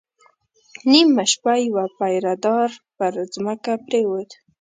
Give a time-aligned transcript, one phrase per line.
[0.91, 4.29] نيمه شپه يو پيره دار پر ځمکه پرېووت.